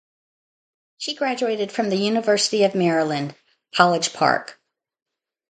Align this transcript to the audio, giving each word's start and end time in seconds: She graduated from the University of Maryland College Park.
She 0.97 1.13
graduated 1.13 1.71
from 1.71 1.89
the 1.89 1.95
University 1.95 2.63
of 2.63 2.73
Maryland 2.73 3.35
College 3.75 4.13
Park. 4.13 4.59